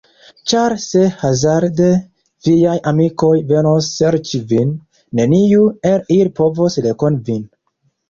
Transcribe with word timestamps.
Ĉar 0.51 0.73
se 0.83 1.03
hazarde 1.23 1.89
viaj 2.49 2.75
amikoj 2.93 3.31
venos 3.53 3.93
serĉi 4.01 4.43
vin, 4.55 4.75
neniu 5.23 5.71
el 5.95 6.11
ili 6.21 6.37
povos 6.45 6.85
rekoni 6.91 7.25
vin. 7.33 7.51